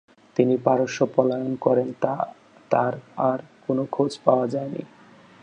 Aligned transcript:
তিনি 0.35 0.55
পারস্য 0.57 0.99
পলায়ন 1.15 1.53
করেন 1.55 1.89
তার 2.71 2.93
আর 3.29 3.39
কোনো 3.67 3.83
খোঁজ 3.91 4.11
পাওয়া 4.25 4.45
যায়নি। 4.47 4.83